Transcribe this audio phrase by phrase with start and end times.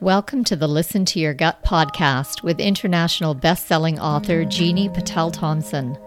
[0.00, 5.98] Welcome to the Listen to Your Gut podcast with international best-selling author Jini Patel Thomson.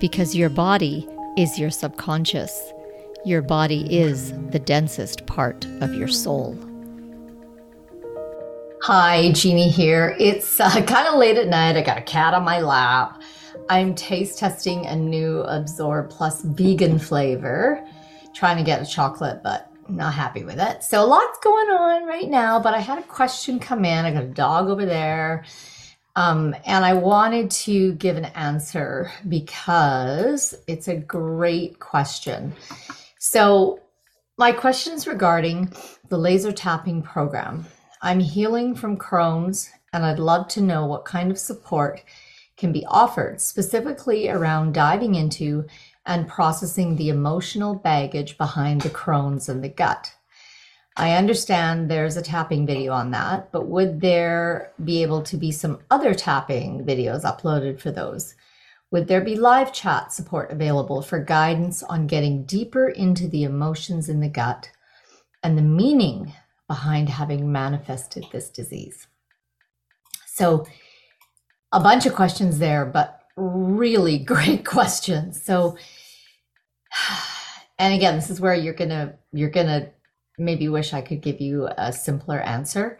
[0.00, 2.72] Because your body is your subconscious.
[3.26, 6.58] Your body is the densest part of your soul.
[8.80, 10.16] Hi, Jeannie here.
[10.18, 11.76] It's uh, kind of late at night.
[11.76, 13.20] I got a cat on my lap.
[13.68, 17.86] I'm taste testing a new Absorb Plus vegan flavor,
[18.32, 20.82] trying to get a chocolate, but not happy with it.
[20.84, 24.04] So, a lots going on right now, but I had a question come in.
[24.04, 25.44] I got a dog over there.
[26.16, 32.52] Um, and I wanted to give an answer because it's a great question.
[33.18, 33.80] So,
[34.38, 35.72] my question is regarding
[36.08, 37.66] the Lazer Tapping program.
[38.02, 42.02] I'm healing from Crohn's, and I'd love to know what kind of support
[42.56, 45.66] can be offered, specifically around diving into
[46.06, 50.14] and processing the emotional baggage behind the Crohn's and the gut.
[50.96, 55.50] I understand there's a tapping video on that, but would there be able to be
[55.50, 58.34] some other tapping videos uploaded for those?
[58.92, 64.08] Would there be live chat support available for guidance on getting deeper into the emotions
[64.08, 64.70] in the gut
[65.42, 66.32] and the meaning
[66.68, 69.08] behind having manifested this disease?
[70.26, 70.64] So,
[71.72, 75.42] a bunch of questions there, but really great questions.
[75.42, 75.76] So,
[77.78, 79.90] and again, this is where you're gonna you're gonna
[80.38, 82.98] maybe wish I could give you a simpler answer.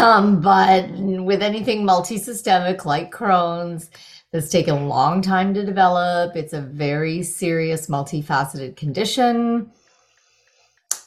[0.00, 3.90] Um, but with anything multi-systemic like Crohn's,
[4.32, 6.36] that's taken a long time to develop.
[6.36, 9.72] It's a very serious, multifaceted condition.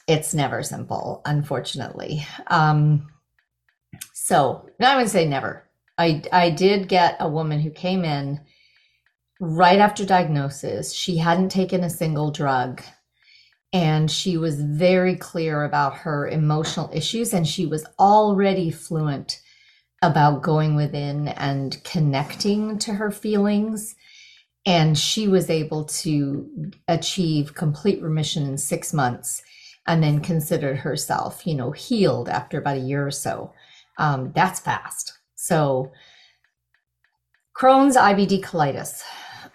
[0.07, 2.25] It's never simple, unfortunately.
[2.47, 3.07] Um,
[4.13, 5.63] so, I would say never.
[6.03, 8.41] I I did get a woman who came in
[9.39, 10.93] right after diagnosis.
[10.93, 12.81] She hadn't taken a single drug
[13.73, 19.41] and she was very clear about her emotional issues and she was already fluent
[20.01, 23.95] about going within and connecting to her feelings
[24.65, 29.41] and she was able to achieve complete remission in 6 months
[29.87, 33.53] and then considered herself you know healed after about a year or so
[33.97, 35.91] um, that's fast so
[37.53, 39.03] crohn's ibd colitis.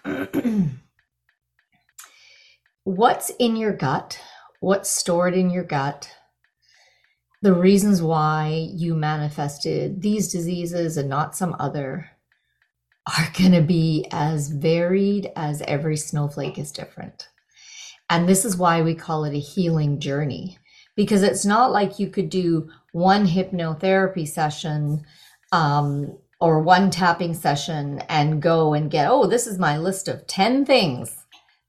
[2.83, 4.19] What's in your gut,
[4.59, 6.15] what's stored in your gut,
[7.41, 12.11] the reasons why you manifested these diseases and not some other
[13.07, 17.29] are going to be as varied as every snowflake is different.
[18.11, 20.59] And this is why we call it a healing journey
[20.95, 25.03] because it's not like you could do one hypnotherapy session
[25.51, 30.25] um, or one tapping session and go and get, oh, this is my list of
[30.27, 31.15] 10 things.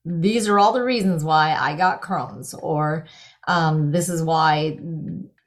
[0.04, 3.06] These are all the reasons why I got Crohn's, or
[3.46, 4.78] um, this is why,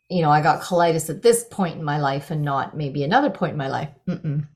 [0.10, 3.30] you know, I got colitis at this point in my life and not maybe another
[3.30, 3.90] point in my life.
[4.08, 4.48] Mm-mm.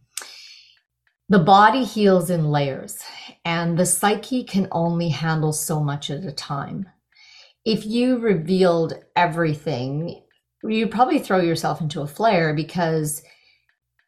[1.30, 3.00] The body heals in layers,
[3.44, 6.88] and the psyche can only handle so much at a time.
[7.66, 10.24] If you revealed everything,
[10.64, 13.24] you'd probably throw yourself into a flare because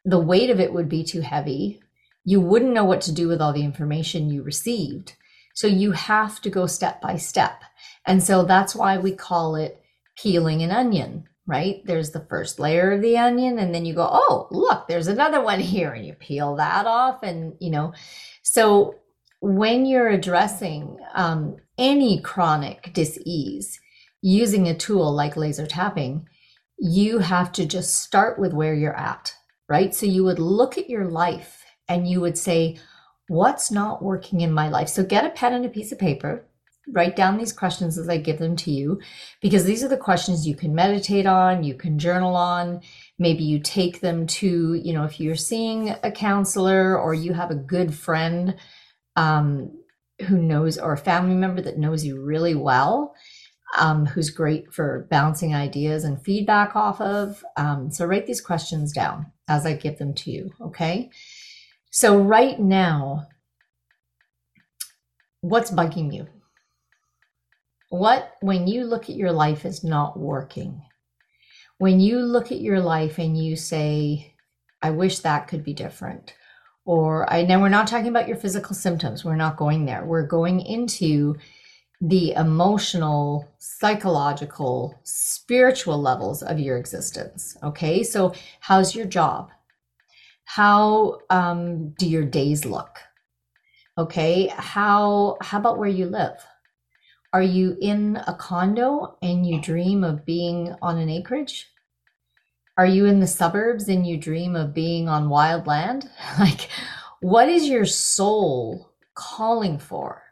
[0.04, 1.80] the weight of it would be too heavy.
[2.24, 5.14] You wouldn't know what to do with all the information you received.
[5.54, 7.62] So you have to go step by step.
[8.06, 9.82] And so that's why we call it
[10.16, 11.82] peeling an onion, right?
[11.84, 15.42] There's the first layer of the onion, and then you go, oh, look, there's another
[15.42, 17.22] one here, and you peel that off.
[17.22, 17.92] And, you know,
[18.42, 18.94] so
[19.40, 23.80] when you're addressing um, any chronic disease
[24.22, 26.26] using a tool like Lazer Tapping,
[26.78, 29.34] you have to just start with where you're at
[29.70, 29.94] right?
[29.94, 32.78] So you would look at your life and you would say,
[33.28, 34.88] What's not working in my life?
[34.88, 36.44] So get a pen and a piece of paper,
[36.88, 39.00] write down these questions as I give them to you,
[39.40, 42.80] because these are the questions you can meditate on, you can journal on.
[43.20, 47.52] Maybe you take them to, you know, if you're seeing a counselor or you have
[47.52, 48.56] a good friend
[49.14, 49.78] um,
[50.26, 53.14] who knows, or a family member that knows you really well,
[53.78, 57.44] um, who's great for bouncing ideas and feedback off of.
[57.56, 60.50] Um, so write these questions down as I give them to you.
[60.60, 61.10] Okay.
[61.90, 63.28] So right now,
[65.40, 66.26] what's bugging you?
[67.88, 70.82] What, when you look at your life, is not working?
[71.78, 74.34] When you look at your life and you say,
[74.82, 76.34] I wish that could be different.
[76.84, 79.24] Or I know we're not talking about your physical symptoms.
[79.24, 80.04] We're not going there.
[80.04, 81.36] We're going into
[82.00, 87.56] the emotional, psychological, spiritual levels of your existence.
[87.62, 89.50] Okay, so how's your job?
[90.44, 92.98] How um, do your days look?
[93.98, 96.38] Okay, how how about where you live?
[97.32, 101.68] Are you in a condo and you dream of being on an acreage?
[102.76, 106.10] Are you in the suburbs and you dream of being on wild land?
[106.38, 106.70] like,
[107.20, 110.22] what is your soul calling for?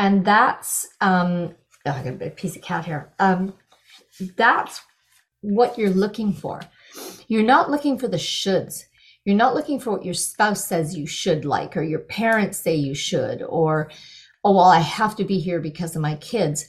[0.00, 1.54] And that's, um,
[1.84, 3.12] oh, I got a piece of cat here.
[3.18, 3.52] Um,
[4.34, 4.80] that's
[5.42, 6.62] what you're looking for.
[7.28, 8.84] You're not looking for the shoulds.
[9.26, 12.74] You're not looking for what your spouse says you should like, or your parents say
[12.74, 13.90] you should, or,
[14.42, 16.66] oh, well, I have to be here because of my kids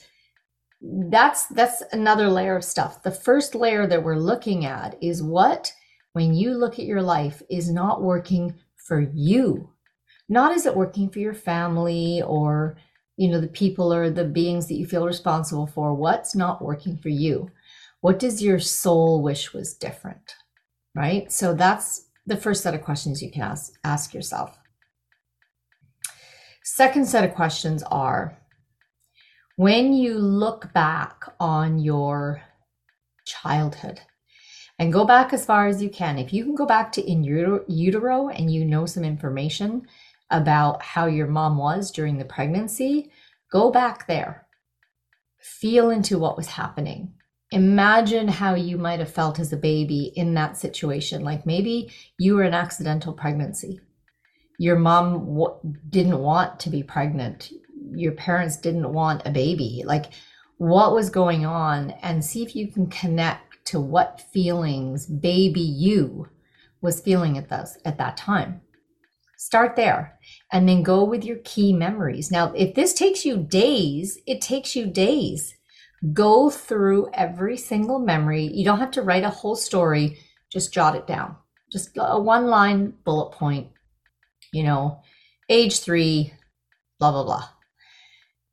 [0.83, 5.71] that's that's another layer of stuff the first layer that we're looking at is what
[6.13, 9.69] when you look at your life is not working for you
[10.27, 12.77] not is it working for your family or
[13.21, 16.97] you know the people or the beings that you feel responsible for what's not working
[16.97, 17.51] for you?
[18.01, 20.35] What does your soul wish was different
[20.95, 21.31] right?
[21.31, 24.57] So that's the first set of questions you can ask ask yourself.
[26.63, 28.37] Second set of questions are
[29.55, 32.41] when you look back on your
[33.25, 33.99] childhood
[34.79, 37.23] and go back as far as you can, if you can go back to in
[37.23, 39.87] utero and you know some information
[40.31, 43.11] about how your mom was during the pregnancy,
[43.51, 44.47] go back there.
[45.39, 47.13] Feel into what was happening.
[47.51, 51.23] Imagine how you might have felt as a baby in that situation.
[51.23, 53.81] Like maybe you were an accidental pregnancy.
[54.57, 57.51] Your mom w- didn't want to be pregnant
[57.93, 60.07] your parents didn't want a baby like
[60.57, 66.27] what was going on and see if you can connect to what feelings baby you
[66.81, 68.61] was feeling at those at that time
[69.41, 70.19] start there
[70.51, 74.75] and then go with your key memories now if this takes you days it takes
[74.75, 75.55] you days
[76.13, 80.17] go through every single memory you don't have to write a whole story
[80.51, 81.35] just jot it down
[81.71, 83.67] just a one line bullet point
[84.51, 85.01] you know
[85.49, 86.31] age 3
[86.99, 87.47] blah blah blah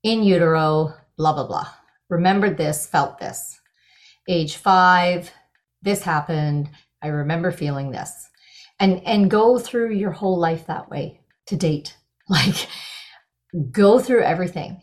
[0.02, 1.68] in utero, blah, blah, blah.
[2.08, 3.60] Remembered this, felt this.
[4.28, 5.30] Age five,
[5.82, 6.70] this happened.
[7.02, 8.28] I remember feeling this.
[8.80, 11.96] And and go through your whole life that way to date.
[12.30, 12.68] Like
[13.72, 14.82] go through everything.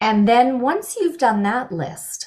[0.00, 2.26] And then once you've done that list,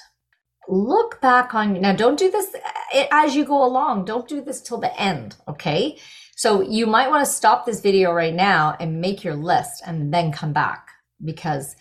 [0.69, 2.55] look back on now don't do this
[2.94, 4.05] eh, as you go along.
[4.05, 5.97] Don't do this till the end, okay?
[6.35, 10.13] So you might want to stop this video right now and make your list and
[10.13, 10.89] then come back
[11.23, 11.75] because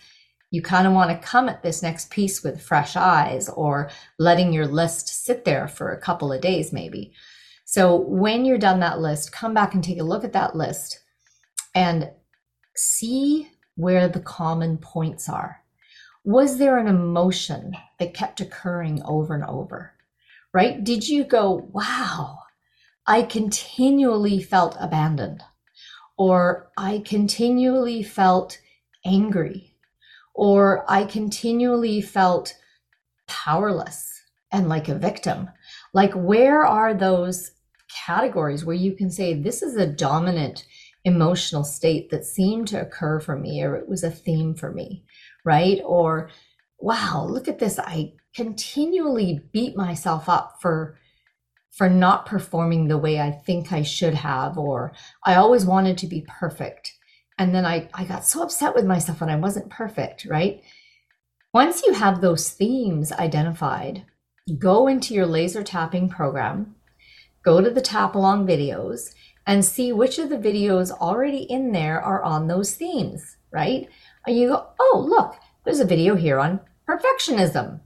[0.51, 3.89] you kind of want to come at this next piece with fresh eyes or
[4.19, 7.11] letting your list sit there for a couple of days, maybe.
[7.73, 10.99] So when you're done that list, come back and take a look at that list
[11.73, 12.11] and
[12.75, 15.59] see where the common points are.
[16.23, 19.91] Was there an emotion that kept occurring over and over?
[20.53, 20.83] Right?
[20.83, 22.37] Did you go, wow,
[23.07, 25.41] I continually felt abandoned,
[26.15, 28.59] or I continually felt
[29.03, 29.73] angry,
[30.35, 32.53] or I continually felt
[33.25, 34.21] powerless
[34.51, 35.49] and like a victim.
[35.91, 37.49] Like, where are those
[38.05, 40.65] categories where you can say, this is a dominant
[41.05, 45.03] emotional state that seemed to occur for me, or it was a theme for me,
[45.43, 45.81] right?
[45.85, 46.29] Or,
[46.79, 47.77] wow, look at this.
[47.79, 50.97] I continually beat myself up for
[51.71, 54.93] for not performing the way I think I should have, or
[55.25, 56.93] I always wanted to be perfect
[57.37, 60.61] and then I, I got so upset with myself when I wasn't perfect, right?
[61.53, 64.05] Once you have those themes identified,
[64.59, 66.75] go into your Lazer Tapping program,
[67.43, 69.13] go to the tap along videos,
[69.45, 73.89] and see which of the videos already in there are on those themes, right?
[74.25, 77.81] And you go, oh, look, there's a video here on perfectionism.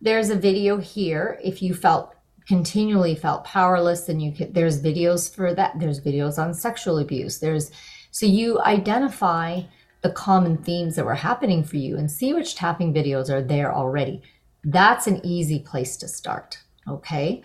[0.00, 2.14] There's a video here if you felt
[2.48, 7.38] continually felt powerless and you could there's videos for that there's videos on sexual abuse
[7.38, 7.70] there's
[8.10, 9.60] so you identify
[10.02, 13.72] the common themes that were happening for you and see which tapping videos are there
[13.72, 14.22] already.
[14.64, 16.58] That's an easy place to start.
[16.88, 17.42] Okay.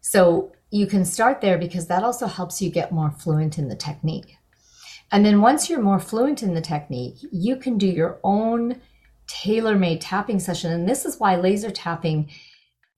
[0.00, 3.76] So you can start there because that also helps you get more fluent in the
[3.76, 4.38] technique.
[5.12, 8.80] And then once you're more fluent in the technique, you can do your own
[9.28, 10.72] tailor made tapping session.
[10.72, 12.28] And this is why Lazer Tapping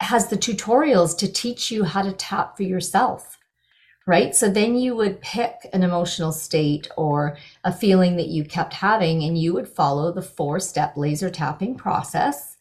[0.00, 3.36] has the tutorials to teach you how to tap for yourself
[4.08, 4.36] right?
[4.36, 9.24] So then you would pick an emotional state or a feeling that you kept having,
[9.24, 12.55] and you would follow the four step Lazer Tapping process.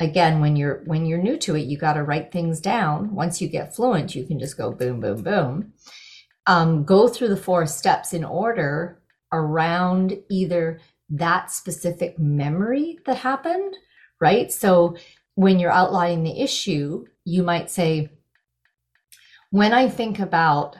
[0.00, 3.14] Again, when you're when you're new to it, you got to write things down.
[3.14, 5.72] Once you get fluent, you can just go boom, boom, boom.
[6.46, 9.00] Um, go through the four steps in order
[9.32, 13.76] around either that specific memory that happened,
[14.20, 14.52] right?
[14.52, 14.96] So
[15.34, 18.10] when you're outlining the issue, you might say,
[19.50, 20.76] when I think about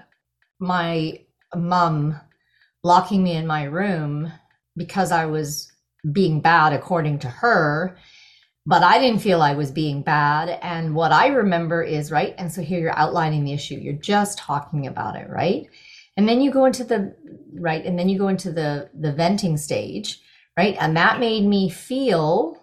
[0.58, 1.20] my
[1.54, 2.20] mom
[2.82, 4.32] locking me in my room
[4.76, 5.70] because I was
[6.12, 7.96] being bad according to her,
[8.66, 10.58] but I didn't feel I was being bad.
[10.62, 12.34] And what I remember is, right?
[12.38, 15.68] And so here you're outlining the issue, you're just talking about it, right?
[16.16, 17.14] And then you go into the,
[17.54, 17.84] right?
[17.84, 20.20] And then you go into the, the venting stage,
[20.56, 20.76] right?
[20.80, 22.58] And that made me feel,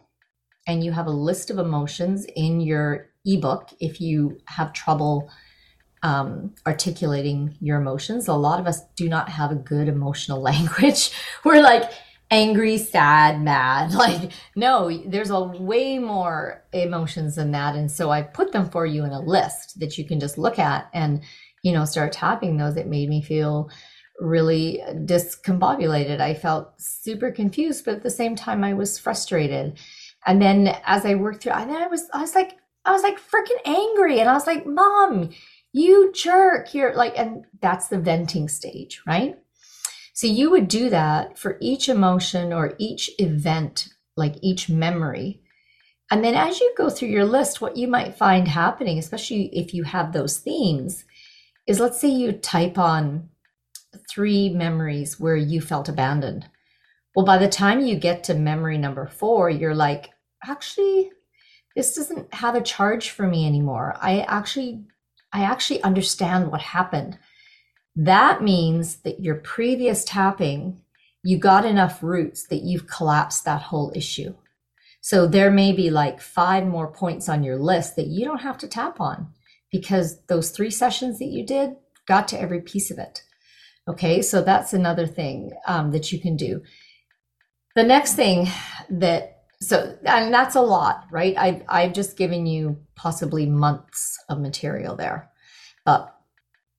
[0.68, 5.30] and you have a list of emotions in your ebook if you have trouble
[6.04, 8.28] um, articulating your emotions.
[8.28, 11.12] A lot of us do not have a good emotional language.
[11.44, 11.92] We're like,
[12.32, 13.92] angry, sad, mad.
[14.02, 17.76] Like, no, there's a way more emotions than that.
[17.76, 20.58] And so I put them for you in a list that you can just look
[20.58, 21.22] at and,
[21.62, 22.78] you know, start tapping those.
[22.78, 23.70] It made me feel
[24.20, 26.22] really discombobulated.
[26.22, 29.78] I felt super confused, but at the same time, I was frustrated.
[30.26, 33.04] And then as I worked through, and then I was, I was like, I was
[33.04, 34.20] like freaking angry.
[34.20, 35.30] And I was like, mom,
[35.74, 36.74] you jerk.
[36.74, 39.38] You're like, and that's the venting stage, right?
[40.14, 45.42] So you would do that for each emotion or each event, like each memory.
[46.12, 49.74] And then as you go through your list, what you might find happening, especially if
[49.74, 51.06] you have those themes,
[51.68, 53.30] is let's say you type on
[54.10, 56.48] three memories where you felt abandoned.
[57.16, 60.10] Well, by the time you get to memory number four, you're like,
[60.46, 61.12] actually,
[61.76, 63.96] this doesn't have a charge for me anymore.
[64.02, 64.84] I actually,
[65.32, 67.18] I actually understand what happened.
[67.96, 70.82] That means that your previous tapping,
[71.24, 74.34] you got enough roots that you've collapsed that whole issue.
[75.02, 78.58] So there may be like five more points on your list that you don't have
[78.60, 79.34] to tap on
[79.72, 81.76] because those three sessions that you did
[82.08, 83.24] got to every piece of it.
[83.88, 86.62] Okay, so that's another thing um, that you can do.
[87.76, 88.48] The next thing
[88.90, 91.36] that so and that's a lot, right?
[91.38, 95.32] I've I've just given you possibly months of material there,
[95.86, 96.16] but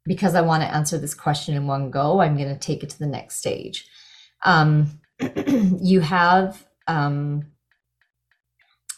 [0.04, 2.90] because I want to answer this question in one go, I'm going to take it
[2.90, 3.86] to the next stage.
[4.44, 5.00] Um,
[5.80, 7.46] you have, um,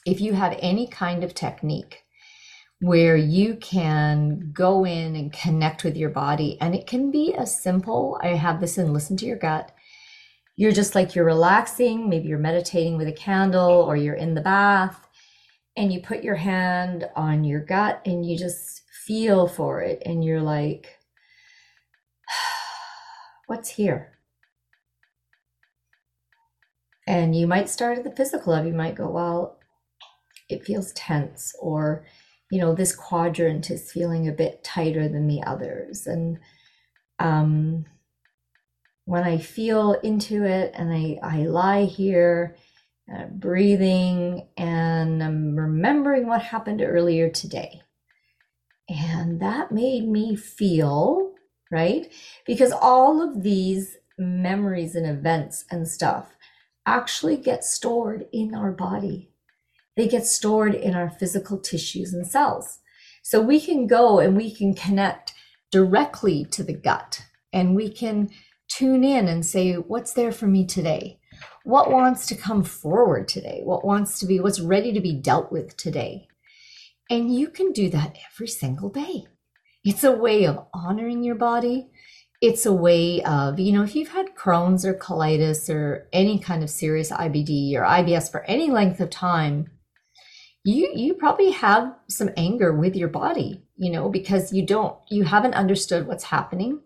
[0.06, 2.02] if you have any kind of technique
[2.80, 7.62] where you can go in and connect with your body, and it can be as
[7.62, 9.72] simple, I have this in Listen to Your Gut.
[10.56, 14.40] You're just like you're relaxing, maybe you're meditating with a candle or you're in the
[14.40, 15.08] bath,
[15.76, 20.24] and you put your hand on your gut and you just feel for it and
[20.24, 20.98] you're like,
[23.46, 24.18] what's here?
[27.06, 28.70] And you might start at the physical level.
[28.70, 29.58] You might go, well,
[30.48, 32.06] it feels tense, or,
[32.50, 36.06] you know, this quadrant is feeling a bit tighter than the others.
[36.06, 36.38] And
[37.18, 37.84] um,
[39.04, 42.56] when I feel into it and I, I lie here,
[43.12, 47.83] uh, breathing, and I'm remembering what happened earlier today.
[48.88, 51.32] And that made me feel,
[51.70, 52.12] right?
[52.46, 56.36] Because all of these memories and events and stuff
[56.86, 59.30] actually get stored in our body.
[59.96, 62.80] They get stored in our physical tissues and cells.
[63.22, 65.32] So we can go and we can connect
[65.70, 67.22] directly to the gut
[67.52, 68.30] and we can
[68.68, 71.18] tune in and say, what's there for me today?
[71.64, 73.60] What wants to come forward today?
[73.64, 76.28] What wants to be, what's ready to be dealt with today?
[77.10, 79.26] And you can do that every single day.
[79.84, 81.90] It's a way of honoring your body.
[82.40, 86.62] It's a way of, you know, if you've had Crohn's or colitis or any kind
[86.62, 89.70] of serious IBD or IBS for any length of time,
[90.64, 95.24] you you probably have some anger with your body, you know, because you don't you
[95.24, 96.80] haven't understood what's happening.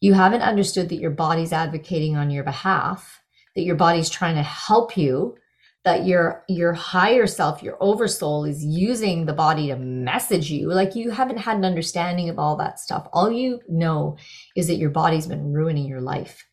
[0.00, 3.20] You haven't understood that your body's advocating on your behalf,
[3.54, 5.36] that your body's trying to help you
[5.84, 10.72] that your your higher self your oversoul is using the body to message you.
[10.72, 13.08] Like you haven't had an understanding of all that stuff.
[13.12, 14.16] All you know
[14.56, 16.44] is that your body's been ruining your life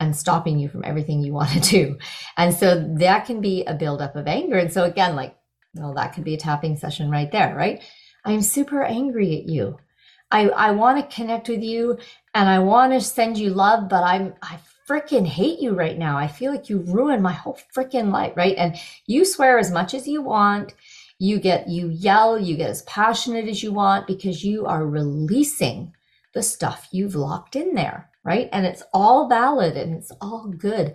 [0.00, 1.98] and stopping you from everything you want to do.
[2.36, 4.56] And so that can be a buildup of anger.
[4.56, 5.36] And so again like
[5.74, 7.82] well that could be a tapping session right there right?
[8.24, 9.78] I'm super angry at you.
[10.30, 11.98] I i want to connect with you
[12.34, 16.16] and i want to send you love but i'm i freaking hate you right now.
[16.16, 18.56] I feel like you ruined my whole freaking life, right?
[18.56, 18.76] And
[19.06, 20.74] you swear as much as you want.
[21.18, 25.92] You get, you yell, you get as passionate as you want because you are releasing
[26.32, 28.48] the stuff you've locked in there, right?
[28.52, 30.94] And it's all valid and it's all good.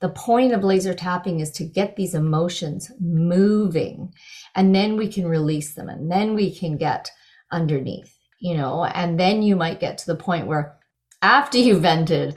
[0.00, 4.12] The point of Lazer Tapping is to get these emotions moving
[4.54, 7.10] and then we can release them and then we can get
[7.50, 10.76] underneath, you know, and then you might get to the point where
[11.20, 12.36] after you vented,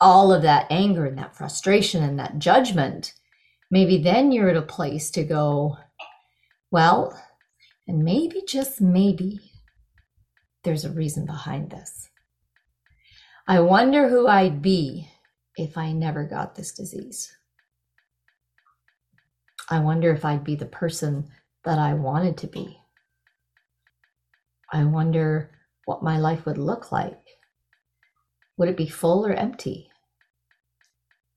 [0.00, 3.14] all of that anger and that frustration and that judgment,
[3.70, 5.76] maybe then you're at a place to go,
[6.70, 7.20] well,
[7.86, 9.40] and maybe, just maybe,
[10.62, 12.10] there's a reason behind this.
[13.46, 15.08] I wonder who I'd be
[15.56, 17.32] if I never got this disease.
[19.70, 21.30] I wonder if I'd be the person
[21.64, 22.78] that I wanted to be.
[24.72, 25.50] I wonder
[25.86, 27.18] what my life would look like.
[28.58, 29.87] Would it be full or empty?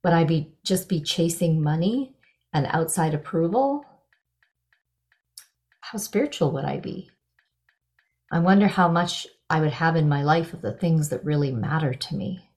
[0.03, 2.15] Would I be just be chasing money
[2.53, 3.85] and outside approval?
[5.81, 7.09] How spiritual would I be?
[8.31, 11.51] I wonder how much I would have in my life of the things that really
[11.51, 12.49] matter to me.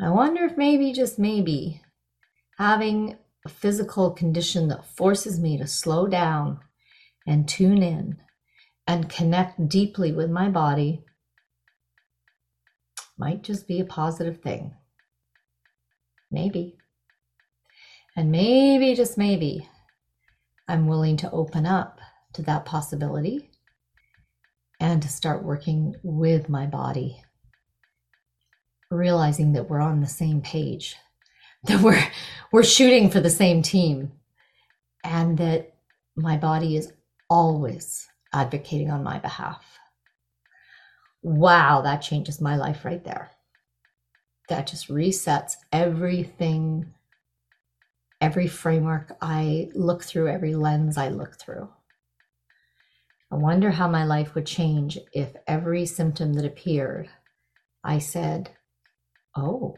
[0.00, 1.82] I wonder if maybe, just maybe,
[2.58, 6.58] having a physical condition that forces me to slow down
[7.26, 8.18] and tune in
[8.86, 11.04] and connect deeply with my body
[13.16, 14.74] might just be a positive thing.
[16.30, 16.76] Maybe.
[18.16, 19.68] And maybe, just maybe,
[20.68, 22.00] I'm willing to open up
[22.34, 23.50] to that possibility
[24.78, 27.22] and to start working with my body,
[28.90, 30.96] realizing that we're on the same page,
[31.64, 32.02] that we're
[32.52, 34.12] we're shooting for the same team,
[35.04, 35.74] and that
[36.16, 36.92] my body is
[37.28, 39.78] always advocating on my behalf.
[41.22, 43.30] Wow, that changes my life right there.
[44.50, 46.92] That just resets everything,
[48.20, 51.68] every framework I look through, every lens I look through.
[53.30, 57.08] I wonder how my life would change if every symptom that appeared,
[57.84, 58.50] I said,
[59.36, 59.76] Oh,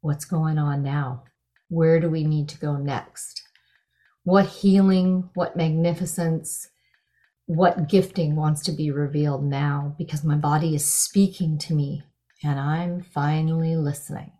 [0.00, 1.22] what's going on now?
[1.68, 3.40] Where do we need to go next?
[4.24, 6.70] What healing, what magnificence,
[7.46, 12.02] what gifting wants to be revealed now because my body is speaking to me
[12.42, 14.32] and I'm finally listening,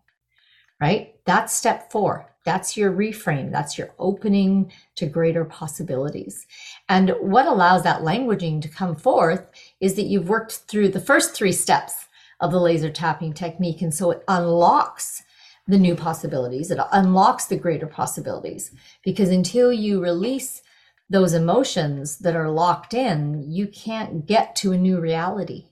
[0.81, 1.14] right?
[1.25, 2.35] That's step four.
[2.45, 3.52] That's your reframe.
[3.52, 6.47] That's your opening to greater possibilities.
[6.88, 9.50] And what allows that languaging to come forth
[9.81, 12.07] is that you've worked through the first three steps
[12.40, 13.83] of the Lazer Tapping technique.
[13.83, 15.23] And so it unlocks
[15.67, 16.71] the new possibilities.
[16.71, 18.73] It unlocks the greater possibilities
[19.05, 20.62] because until you release
[21.11, 25.67] those emotions that are locked in, you can't get to a new reality,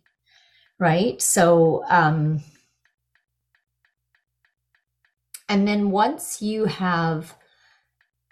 [0.79, 1.21] right?
[1.21, 2.43] So, um,
[5.49, 7.37] and then once you have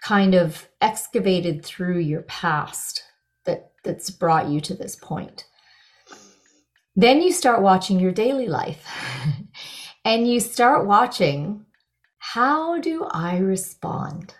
[0.03, 3.03] kind of excavated through your past
[3.45, 5.45] that that's brought you to this point,
[6.95, 8.87] then you start watching your daily life
[10.05, 11.65] and you start watching
[12.19, 14.33] how do I respond?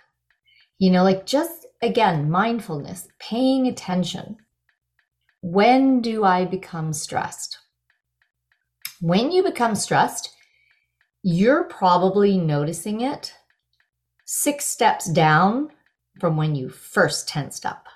[0.80, 4.38] You know, like just again, mindfulness, paying attention.
[5.42, 7.60] When do I become stressed?
[9.02, 10.34] When you become stressed,
[11.24, 13.34] you're probably noticing it
[14.26, 15.70] six steps down
[16.20, 17.88] from when you first tensed up.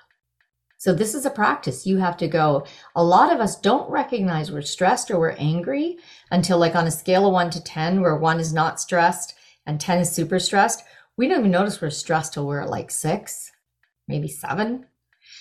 [0.78, 1.86] So, this is a practice.
[1.86, 2.64] You have to go.
[2.96, 5.98] A lot of us don't recognize we're stressed or we're angry
[6.30, 9.34] until, like, on a scale of one to 10, where one is not stressed
[9.66, 10.82] and 10 is super stressed.
[11.16, 13.50] We don't even notice we're stressed till we're at like six
[14.10, 14.84] maybe seven.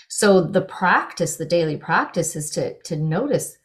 [0.08, 3.58] So the practice, the daily practice is to, to notice,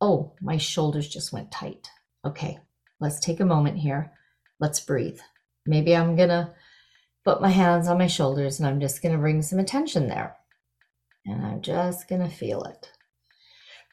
[0.00, 1.90] oh, my shoulders just went tight.
[2.24, 2.58] Okay,
[3.00, 4.12] let's take a moment here.
[4.60, 5.20] Let's breathe.
[5.66, 6.52] Maybe I'm going to
[7.24, 10.36] put my hands on my shoulders and I'm just going to bring some attention there.
[11.26, 12.90] And I'm just going to feel it.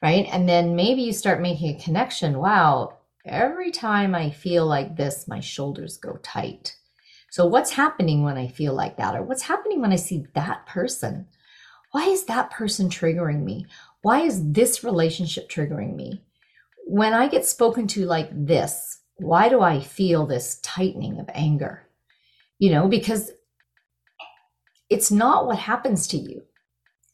[0.02, 0.28] Right.
[0.32, 2.38] And then maybe you start making a connection.
[2.38, 6.76] Wow, every time I feel like this, my shoulders go tight.
[7.32, 9.15] So, what's happening when I feel like that?
[9.15, 11.28] Or what's happening when I see that person?
[11.91, 13.65] Why is that person triggering me?
[14.06, 16.22] Why is this relationship triggering me?
[16.86, 21.88] When I get spoken to like this, why do I feel this tightening of anger?
[22.60, 23.32] You know, because
[24.91, 26.44] it's not what happens to you,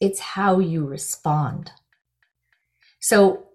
[0.02, 1.72] it's how you respond.
[3.00, 3.46] So,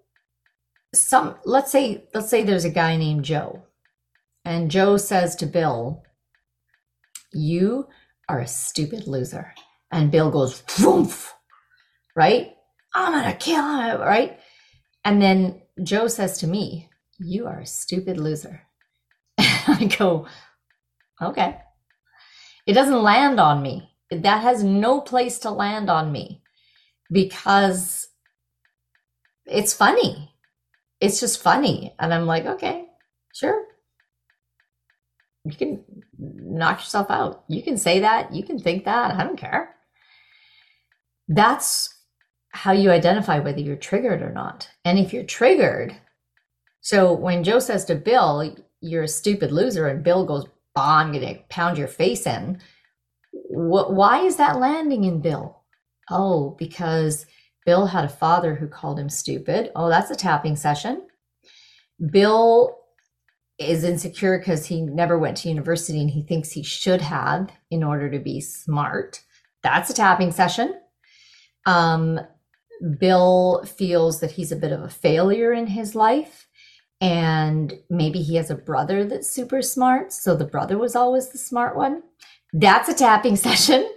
[0.92, 3.62] some let's say let's say there's a guy named Joe
[4.44, 6.02] and Joe says to Bill,
[7.32, 7.86] you
[8.28, 9.54] are a stupid loser.
[9.92, 11.30] And Bill goes, Vroomf,
[12.16, 12.56] right?
[12.94, 14.38] I'm going to kill him, right?
[15.04, 18.62] And then Joe says to me, You are a stupid loser.
[19.38, 20.26] I go,
[21.20, 21.58] Okay.
[22.66, 23.90] It doesn't land on me.
[24.10, 26.42] That has no place to land on me
[27.10, 28.08] because
[29.46, 30.32] it's funny.
[31.00, 31.94] It's just funny.
[31.98, 32.86] And I'm like, okay,
[33.34, 33.68] sure
[35.50, 35.84] you can
[36.18, 37.44] knock yourself out.
[37.48, 38.32] You can say that.
[38.32, 39.14] You can think that.
[39.14, 39.74] I don't care.
[41.28, 41.94] That's
[42.58, 44.68] how you identify whether you're triggered or not.
[44.84, 45.94] And if you're triggered,
[46.80, 50.44] so when Joe says to Bill, you're a stupid loser, and Bill goes,
[50.74, 52.60] bah, I'm going to pound your face in.
[53.32, 55.62] Wh- why is that landing in Bill?
[56.10, 57.26] Oh, because
[57.64, 59.70] Bill had a father who called him stupid.
[59.76, 61.06] Oh, that's a tapping session.
[62.10, 62.76] Bill
[63.60, 67.84] is insecure because he never went to university and he thinks he should have in
[67.84, 69.22] order to be smart.
[69.62, 70.74] That's a tapping session.
[71.66, 72.18] Um,
[72.98, 76.46] Bill feels that he's a bit of a failure in his life.
[77.00, 80.12] And maybe he has a brother that's super smart.
[80.12, 82.02] So the brother was always the smart one.
[82.52, 83.88] That's a tapping session.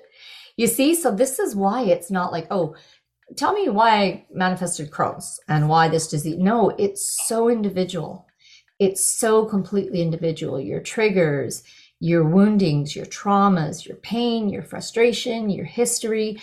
[0.58, 0.94] You see?
[0.96, 2.76] So this is why it's not like, oh,
[3.36, 6.38] tell me why I manifested Crohn's and why this disease.
[6.38, 8.28] No, it's so individual.
[8.80, 10.60] It's so completely individual.
[10.60, 11.63] Your triggers,
[12.00, 16.39] your woundings, your traumas, your pain, your frustration, your history,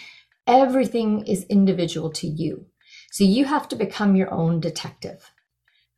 [0.49, 2.67] everything is individual to you.
[3.13, 5.31] So you have to become your own detective.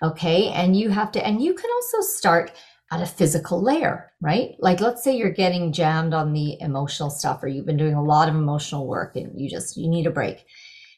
[0.03, 0.49] Okay.
[0.49, 2.53] And you have to, and you can also start
[2.93, 4.57] at a physical layer, right?
[4.59, 8.03] Like let's say you're getting jammed on the emotional stuff or you've been doing a
[8.03, 10.45] lot of emotional work and you just you need a break.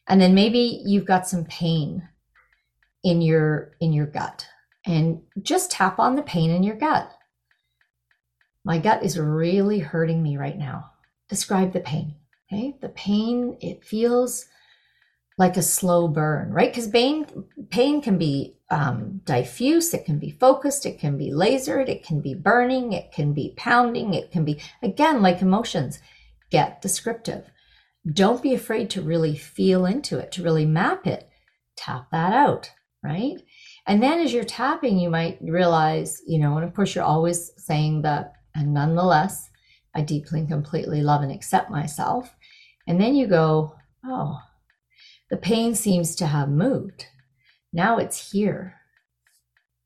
[0.09, 2.09] And then maybe you've got some pain
[3.05, 4.47] in your in your gut
[4.87, 7.11] and just tap on the pain in your gut.
[8.65, 10.93] My gut is really hurting me right now.
[11.29, 12.15] Describe the pain.
[12.53, 12.77] Okay?
[12.81, 14.47] The pain it feels
[15.38, 16.71] like a slow burn, right?
[16.71, 17.27] Because pain
[17.71, 22.21] pain can be um, diffuse, it can be focused, it can be lasered, it can
[22.21, 26.01] be burning, it can be pounding, it can be again like emotions.
[26.51, 27.51] Get descriptive.
[28.12, 31.29] Don't be afraid to really feel into it, to really map it.
[31.77, 32.71] Tap that out,
[33.03, 33.41] right?
[33.87, 37.53] And then as you're tapping, you might realize, you know, and of course you're always
[37.57, 39.49] saying that, and nonetheless,
[39.95, 42.35] I deeply and completely love and accept myself.
[42.87, 43.75] And then you go,
[44.05, 44.39] oh,
[45.31, 47.07] the pain seems to have moved.
[47.73, 48.75] Now it's here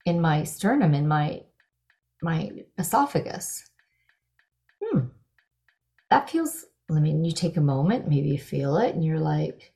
[0.05, 1.42] in my sternum, in my
[2.23, 3.69] my esophagus.
[4.83, 5.01] Hmm.
[6.11, 9.73] That feels, I mean, you take a moment, maybe you feel it, and you're like,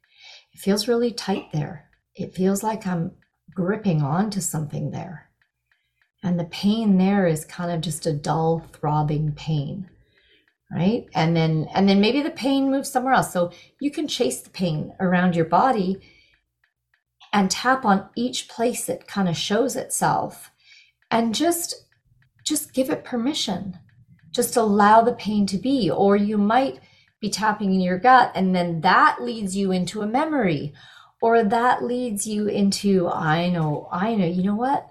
[0.52, 1.90] it feels really tight there.
[2.14, 3.12] It feels like I'm
[3.54, 5.28] gripping onto something there.
[6.22, 9.88] And the pain there is kind of just a dull, throbbing pain
[10.70, 11.06] right?
[11.14, 13.32] And then and then maybe the pain moves somewhere else.
[13.32, 16.00] So you can chase the pain around your body
[17.32, 20.50] and tap on each place it kind of shows itself
[21.10, 21.86] and just
[22.46, 23.78] just give it permission.
[24.32, 25.90] Just allow the pain to be.
[25.90, 26.80] Or you might
[27.20, 30.72] be tapping in your gut and then that leads you into a memory.
[31.20, 34.26] Or that leads you into i know i know.
[34.26, 34.88] You know what?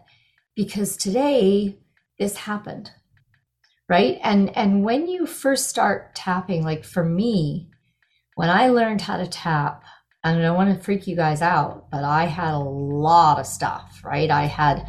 [0.55, 1.79] Because today
[2.17, 2.91] this happened
[3.89, 4.19] right?
[4.23, 7.69] And and when you first start tapping like for me
[8.35, 9.83] when i learned how to tap
[10.23, 13.45] and i don't want to freak you guys out but i had a lot of
[13.45, 14.29] stuff right?
[14.29, 14.87] I had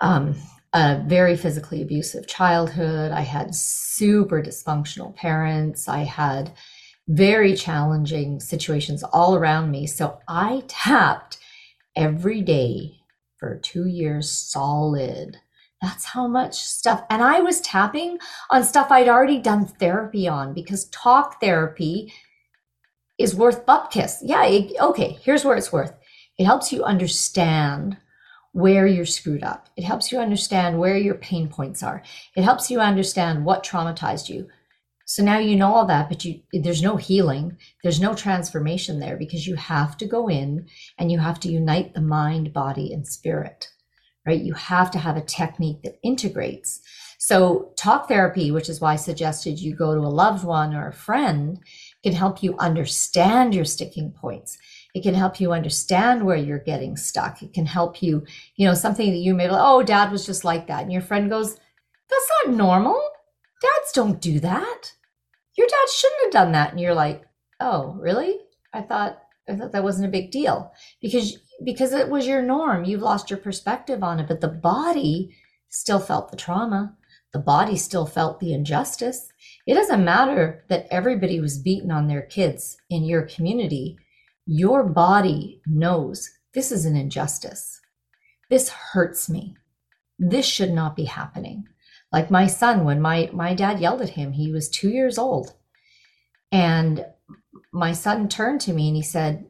[0.00, 0.36] um,
[0.72, 3.12] a very physically abusive childhood.
[3.12, 5.88] I had super dysfunctional parents.
[5.88, 6.52] I had
[7.08, 9.86] very challenging situations all around me.
[9.86, 11.38] So i tapped
[11.96, 13.00] every day
[13.38, 15.38] for two years solid
[15.80, 17.04] that's how much stuff.
[17.08, 18.18] And I was tapping
[18.50, 22.12] on stuff I'd already done therapy on because talk therapy
[23.18, 24.18] is worth bupkis.
[24.22, 25.92] Yeah, it, okay, here's where it's worth.
[26.36, 27.96] It helps you understand
[28.52, 29.68] where you're screwed up.
[29.76, 32.02] It helps you understand where your pain points are.
[32.36, 34.48] It helps you understand what traumatized you.
[35.04, 39.16] So now you know all that, but you there's no healing, there's no transformation there
[39.16, 43.06] because you have to go in and you have to unite the mind, body, and
[43.06, 43.68] spirit
[44.26, 44.40] right?
[44.40, 46.80] You have to have a technique that integrates.
[47.20, 50.88] So, talk therapy, which is why I suggested you go to a loved one or
[50.88, 51.58] a friend,
[52.04, 54.56] can help you understand your sticking points.
[54.94, 57.42] It can help you understand where you're getting stuck.
[57.42, 58.24] It can help you,
[58.56, 60.82] you know, something that you may, be like, oh, dad was just like that.
[60.82, 61.56] And your friend goes,
[62.08, 63.00] that's not normal.
[63.60, 64.92] Dads don't do that.
[65.56, 66.70] Your dad shouldn't have done that.
[66.70, 67.24] And you're like,
[67.60, 68.38] oh, really?
[68.72, 72.84] I thought, I thought that wasn't a big deal because because it was your norm.
[72.84, 75.34] You've lost your perspective on it, but the body
[75.68, 76.94] still felt the trauma.
[77.32, 79.28] The body still felt the injustice.
[79.66, 83.98] It doesn't matter that everybody was beaten on their kids in your community.
[84.46, 87.80] Your body knows this is an injustice.
[88.48, 89.56] This hurts me.
[90.18, 91.64] This should not be happening.
[92.10, 95.52] Like my son, when my, my dad yelled at him, he was two years old.
[96.50, 97.04] And
[97.72, 99.46] my son turned to me and he said,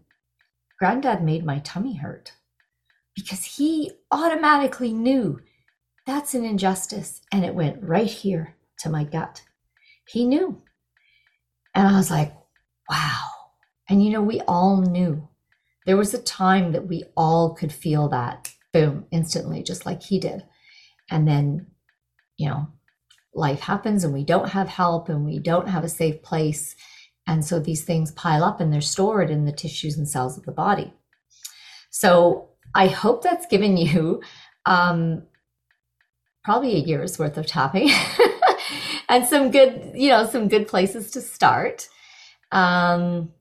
[0.78, 2.32] Granddad made my tummy hurt
[3.14, 5.40] because he automatically knew
[6.06, 7.20] that's an injustice.
[7.32, 9.42] And it went right here to my gut.
[10.06, 10.62] He knew.
[11.74, 12.34] And I was like,
[12.88, 13.24] wow.
[13.90, 15.28] And you know, we all knew.
[15.84, 20.18] There was a time that we all could feel that boom instantly, just like he
[20.18, 20.44] did.
[21.10, 21.66] And then,
[22.36, 22.68] you know,
[23.34, 26.74] life happens and we don't have help and we don't have a safe place
[27.28, 30.46] and so these things pile up and they're stored in the tissues and cells of
[30.46, 30.94] the body.
[31.90, 34.22] So I hope that's given you
[34.64, 35.24] um,
[36.42, 37.90] probably a year's worth of tapping
[39.10, 41.88] and some good, you know, some good places to start.
[42.50, 43.34] Um,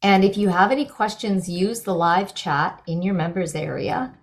[0.00, 4.14] and if you have any questions, use the live chat in your members area,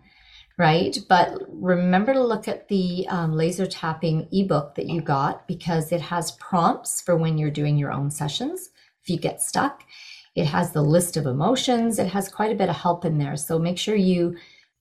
[0.57, 0.97] right?
[1.07, 6.01] But remember to look at the um, Lazer Tapping ebook that you got because it
[6.01, 8.69] has prompts for when you're doing your own sessions
[9.01, 9.83] if you get stuck.
[10.35, 11.99] It has the list of emotions.
[11.99, 13.35] It has quite a bit of help in there.
[13.35, 14.37] So make sure you,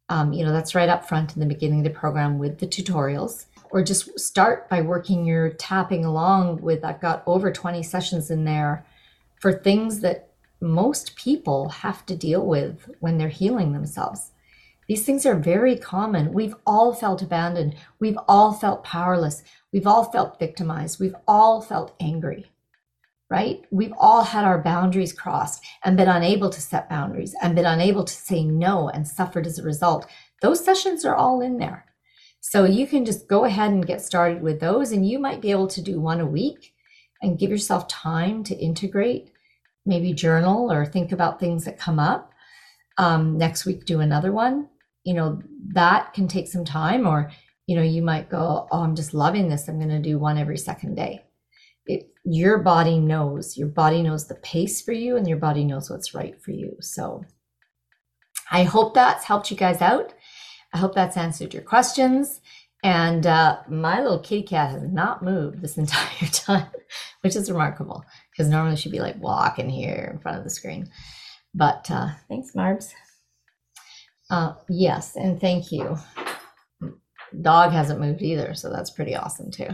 [0.08, 2.66] um, you know, that's right up front in the beginning of the program with the
[2.66, 3.46] tutorials.
[3.70, 8.44] Or just start by working your tapping along with, I've got over 20 sessions in
[8.44, 8.84] there
[9.40, 10.30] for things that
[10.60, 14.32] most people have to deal with when they're healing themselves.
[14.90, 16.32] These things are very common.
[16.32, 17.76] We've all felt abandoned.
[18.00, 19.44] We've all felt powerless.
[19.72, 20.98] We've all felt victimized.
[20.98, 22.50] We've all felt angry
[23.30, 23.64] right?
[23.70, 28.04] We've all had our boundaries crossed and been unable to set boundaries and been unable
[28.04, 30.06] to say no and suffered as a result.
[30.42, 31.84] Those sessions are all in there.
[32.40, 35.52] So you can just go ahead and get started with those, and you might be
[35.52, 36.74] able to do one a week
[37.22, 39.30] and give yourself time to integrate,
[39.86, 42.32] maybe journal or think about things that come up.
[42.98, 44.68] Um, next week, do another one.
[45.04, 47.30] You know, that can take some time, or,
[47.66, 49.68] you know, you might go, Oh, I'm just loving this.
[49.68, 51.24] I'm going to do one every second day.
[51.86, 53.56] It, your body knows.
[53.56, 56.76] Your body knows the pace for you and your body knows what's right for you.
[56.80, 57.24] So
[58.52, 60.12] i hope that's helped you guys out.
[60.72, 62.40] I hope that's answered your questions.
[62.82, 66.68] And uh, my little kitty cat has not moved this entire time
[67.22, 70.90] which is remarkable because normally she'd be like walking here in front of the screen.
[71.54, 72.92] But uh, thanks marbs
[74.30, 75.96] uh, yes and thank you
[77.42, 79.68] dog hasn't moved either so that's pretty awesome too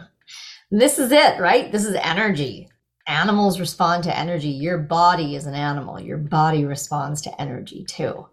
[0.70, 1.70] this is it, right?
[1.70, 2.68] This is energy.
[3.06, 4.48] Animals respond to energy.
[4.48, 6.00] Your body is an animal.
[6.00, 8.26] Your body responds to energy too.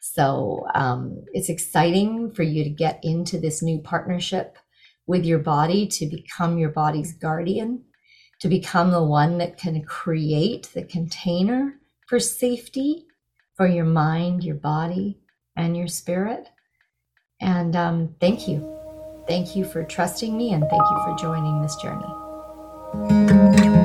[0.00, 4.58] So um, it's exciting for you to get into this new partnership
[5.06, 7.82] with your body to become your body's guardian,
[8.40, 13.06] to become the one that can create the container for safety
[13.56, 15.20] for your mind, your body,
[15.58, 16.48] and your spirit.
[17.40, 18.74] And um, thank you.
[19.26, 23.77] Thank you for trusting me and thank you for joining this journey.